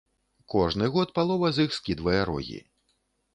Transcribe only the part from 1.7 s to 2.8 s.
скідвае рогі.